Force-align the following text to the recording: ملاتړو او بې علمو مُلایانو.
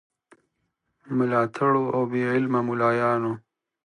ملاتړو 1.17 1.83
او 1.95 2.01
بې 2.11 2.21
علمو 2.33 2.61
مُلایانو. 2.67 3.33